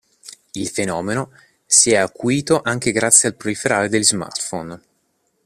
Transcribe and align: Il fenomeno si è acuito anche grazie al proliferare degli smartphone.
Il 0.53 0.67
fenomeno 0.67 1.29
si 1.63 1.91
è 1.91 1.97
acuito 1.97 2.59
anche 2.63 2.91
grazie 2.91 3.29
al 3.29 3.35
proliferare 3.35 3.87
degli 3.87 4.03
smartphone. 4.03 4.81